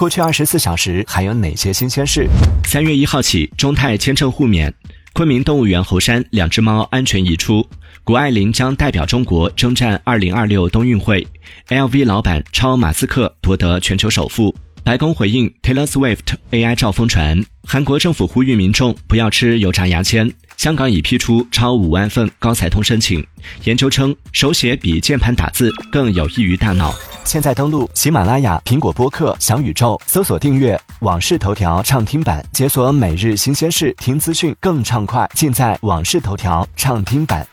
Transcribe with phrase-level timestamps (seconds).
[0.00, 2.26] 过去二十四小时还有哪些新鲜事？
[2.64, 4.72] 三月一号起，中泰签证互免。
[5.12, 7.68] 昆明动物园猴山两只猫安全移出。
[8.02, 11.26] 谷爱凌将代表中国征战二零二六冬运会。
[11.68, 14.56] LV 老板超马斯克夺得全球首富。
[14.82, 17.44] 白宫回应 Taylor Swift AI 照疯传。
[17.64, 20.32] 韩国政府呼吁民众不要吃油炸牙签。
[20.60, 23.26] 香港已批出超五万份高才通申请。
[23.64, 26.94] 研究称，手写比键盘打字更有益于大脑。
[27.24, 37.46] 现在登录喜马拉雅、苹果播客、小宇宙，搜索订阅《往事头条》畅听版，解锁每日新鲜事，听资讯更畅快，尽在《往事头条》畅听版。